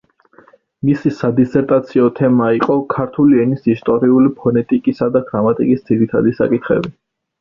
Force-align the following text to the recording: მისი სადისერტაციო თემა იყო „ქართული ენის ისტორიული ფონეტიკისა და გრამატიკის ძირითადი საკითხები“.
მისი 0.87 1.09
სადისერტაციო 1.17 2.07
თემა 2.19 2.47
იყო 2.59 2.77
„ქართული 2.95 3.43
ენის 3.43 3.69
ისტორიული 3.75 4.33
ფონეტიკისა 4.41 5.11
და 5.19 5.23
გრამატიკის 5.29 5.89
ძირითადი 5.91 6.35
საკითხები“. 6.41 6.93